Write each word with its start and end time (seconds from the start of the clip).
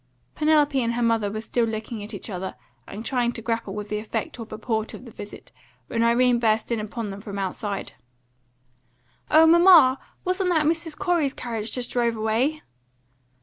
Penelope 0.33 0.81
and 0.81 0.95
her 0.95 1.03
mother 1.03 1.29
were 1.31 1.41
still 1.41 1.65
looking 1.67 2.03
at 2.03 2.11
each 2.15 2.27
other, 2.27 2.55
and 2.87 3.05
trying 3.05 3.31
to 3.33 3.41
grapple 3.43 3.75
with 3.75 3.89
the 3.89 3.99
effect 3.99 4.39
or 4.39 4.47
purport 4.47 4.95
of 4.95 5.05
the 5.05 5.11
visit, 5.11 5.51
when 5.85 6.01
Irene 6.03 6.39
burst 6.39 6.71
in 6.71 6.79
upon 6.79 7.11
them 7.11 7.21
from 7.21 7.35
the 7.35 7.41
outside. 7.43 7.93
"O 9.29 9.45
mamma! 9.45 9.99
wasn't 10.25 10.49
that 10.49 10.65
Mrs. 10.65 10.97
Corey's 10.97 11.35
carriage 11.35 11.71
just 11.71 11.91
drove 11.91 12.15
away?" 12.15 12.63